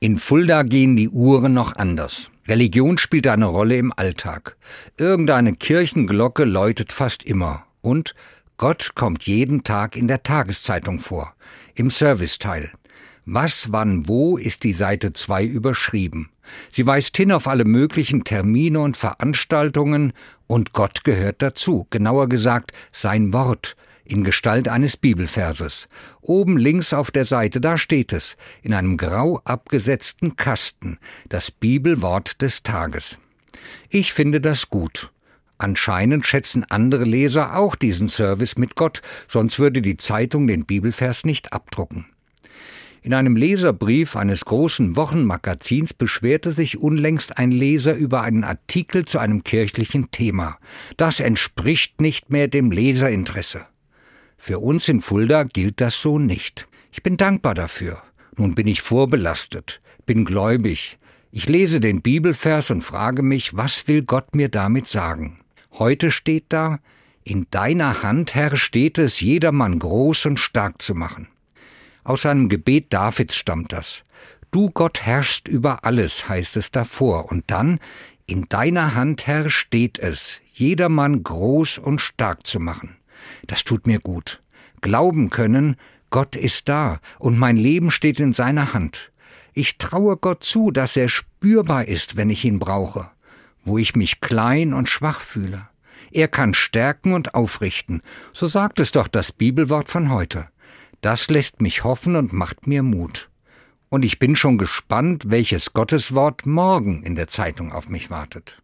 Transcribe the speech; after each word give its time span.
In 0.00 0.16
Fulda 0.16 0.62
gehen 0.62 0.94
die 0.94 1.08
Uhren 1.08 1.54
noch 1.54 1.74
anders. 1.74 2.30
Religion 2.46 2.98
spielt 2.98 3.26
eine 3.26 3.46
Rolle 3.46 3.76
im 3.76 3.92
Alltag. 3.96 4.56
Irgendeine 4.96 5.54
Kirchenglocke 5.54 6.44
läutet 6.44 6.92
fast 6.92 7.24
immer. 7.24 7.66
Und 7.80 8.14
Gott 8.58 8.92
kommt 8.94 9.24
jeden 9.24 9.64
Tag 9.64 9.96
in 9.96 10.06
der 10.06 10.22
Tageszeitung 10.22 11.00
vor, 11.00 11.34
im 11.74 11.90
Serviceteil. 11.90 12.70
Was, 13.24 13.72
wann, 13.72 14.06
wo 14.06 14.36
ist 14.36 14.62
die 14.62 14.72
Seite 14.72 15.14
2 15.14 15.44
überschrieben. 15.44 16.30
Sie 16.70 16.86
weist 16.86 17.16
hin 17.16 17.32
auf 17.32 17.48
alle 17.48 17.64
möglichen 17.64 18.22
Termine 18.22 18.78
und 18.78 18.96
Veranstaltungen, 18.96 20.12
und 20.46 20.72
Gott 20.72 21.02
gehört 21.02 21.42
dazu, 21.42 21.88
genauer 21.90 22.28
gesagt 22.28 22.70
sein 22.92 23.32
Wort, 23.32 23.76
in 24.08 24.24
Gestalt 24.24 24.68
eines 24.68 24.96
Bibelverses. 24.96 25.88
Oben 26.20 26.56
links 26.56 26.92
auf 26.92 27.10
der 27.10 27.24
Seite, 27.24 27.60
da 27.60 27.76
steht 27.78 28.12
es, 28.12 28.36
in 28.62 28.72
einem 28.72 28.96
grau 28.96 29.40
abgesetzten 29.44 30.36
Kasten, 30.36 30.98
das 31.28 31.50
Bibelwort 31.50 32.40
des 32.40 32.62
Tages. 32.62 33.18
Ich 33.90 34.12
finde 34.12 34.40
das 34.40 34.70
gut. 34.70 35.12
Anscheinend 35.58 36.26
schätzen 36.26 36.64
andere 36.68 37.04
Leser 37.04 37.56
auch 37.56 37.74
diesen 37.74 38.08
Service 38.08 38.56
mit 38.56 38.76
Gott, 38.76 39.02
sonst 39.28 39.58
würde 39.58 39.82
die 39.82 39.96
Zeitung 39.96 40.46
den 40.46 40.64
Bibelvers 40.64 41.24
nicht 41.24 41.52
abdrucken. 41.52 42.06
In 43.02 43.14
einem 43.14 43.36
Leserbrief 43.36 44.16
eines 44.16 44.44
großen 44.44 44.96
Wochenmagazins 44.96 45.94
beschwerte 45.94 46.52
sich 46.52 46.78
unlängst 46.78 47.38
ein 47.38 47.50
Leser 47.50 47.94
über 47.94 48.22
einen 48.22 48.44
Artikel 48.44 49.04
zu 49.04 49.18
einem 49.18 49.44
kirchlichen 49.44 50.10
Thema. 50.10 50.58
Das 50.96 51.20
entspricht 51.20 52.00
nicht 52.00 52.30
mehr 52.30 52.48
dem 52.48 52.70
Leserinteresse. 52.70 53.66
Für 54.38 54.60
uns 54.60 54.88
in 54.88 55.02
Fulda 55.02 55.42
gilt 55.42 55.80
das 55.82 56.00
so 56.00 56.18
nicht. 56.18 56.68
Ich 56.92 57.02
bin 57.02 57.18
dankbar 57.18 57.54
dafür. 57.54 58.02
Nun 58.36 58.54
bin 58.54 58.66
ich 58.66 58.80
vorbelastet, 58.80 59.82
bin 60.06 60.24
gläubig. 60.24 60.96
Ich 61.32 61.48
lese 61.48 61.80
den 61.80 62.00
Bibelvers 62.00 62.70
und 62.70 62.82
frage 62.82 63.22
mich, 63.22 63.56
was 63.56 63.88
will 63.88 64.02
Gott 64.02 64.34
mir 64.34 64.48
damit 64.48 64.86
sagen? 64.86 65.40
Heute 65.72 66.10
steht 66.10 66.46
da, 66.48 66.78
in 67.24 67.46
deiner 67.50 68.02
Hand, 68.02 68.34
Herr, 68.34 68.56
steht 68.56 68.96
es, 68.96 69.20
jedermann 69.20 69.78
groß 69.78 70.26
und 70.26 70.38
stark 70.38 70.80
zu 70.80 70.94
machen. 70.94 71.28
Aus 72.04 72.24
einem 72.24 72.48
Gebet 72.48 72.92
Davids 72.92 73.36
stammt 73.36 73.72
das. 73.72 74.04
Du 74.50 74.70
Gott 74.70 75.02
herrschst 75.02 75.46
über 75.46 75.84
alles, 75.84 76.28
heißt 76.28 76.56
es 76.56 76.70
davor, 76.70 77.30
und 77.30 77.44
dann, 77.48 77.80
in 78.26 78.48
deiner 78.48 78.94
Hand, 78.94 79.26
Herr, 79.26 79.50
steht 79.50 79.98
es, 79.98 80.40
jedermann 80.54 81.22
groß 81.22 81.76
und 81.78 82.00
stark 82.00 82.46
zu 82.46 82.60
machen. 82.60 82.97
Das 83.46 83.64
tut 83.64 83.86
mir 83.86 84.00
gut. 84.00 84.42
Glauben 84.80 85.30
können, 85.30 85.76
Gott 86.10 86.36
ist 86.36 86.68
da 86.68 87.00
und 87.18 87.38
mein 87.38 87.56
Leben 87.56 87.90
steht 87.90 88.20
in 88.20 88.32
seiner 88.32 88.72
Hand. 88.72 89.12
Ich 89.52 89.78
traue 89.78 90.16
Gott 90.16 90.44
zu, 90.44 90.70
dass 90.70 90.96
er 90.96 91.08
spürbar 91.08 91.86
ist, 91.86 92.16
wenn 92.16 92.30
ich 92.30 92.44
ihn 92.44 92.58
brauche, 92.58 93.10
wo 93.64 93.78
ich 93.78 93.96
mich 93.96 94.20
klein 94.20 94.72
und 94.72 94.88
schwach 94.88 95.20
fühle. 95.20 95.68
Er 96.10 96.28
kann 96.28 96.54
stärken 96.54 97.12
und 97.12 97.34
aufrichten, 97.34 98.02
so 98.32 98.46
sagt 98.46 98.80
es 98.80 98.92
doch 98.92 99.08
das 99.08 99.32
Bibelwort 99.32 99.90
von 99.90 100.10
heute. 100.10 100.48
Das 101.00 101.28
lässt 101.28 101.60
mich 101.60 101.84
hoffen 101.84 102.16
und 102.16 102.32
macht 102.32 102.66
mir 102.66 102.82
Mut. 102.82 103.28
Und 103.90 104.04
ich 104.04 104.18
bin 104.18 104.36
schon 104.36 104.58
gespannt, 104.58 105.30
welches 105.30 105.72
Gotteswort 105.72 106.46
morgen 106.46 107.02
in 107.02 107.14
der 107.14 107.28
Zeitung 107.28 107.72
auf 107.72 107.88
mich 107.88 108.10
wartet. 108.10 108.62